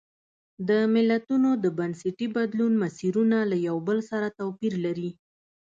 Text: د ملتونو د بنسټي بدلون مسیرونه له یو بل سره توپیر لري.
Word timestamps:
د 0.69 0.71
ملتونو 0.93 1.49
د 1.63 1.65
بنسټي 1.77 2.27
بدلون 2.35 2.73
مسیرونه 2.83 3.37
له 3.51 3.57
یو 3.67 3.77
بل 3.87 3.99
سره 4.11 4.27
توپیر 4.39 4.73
لري. 4.85 5.11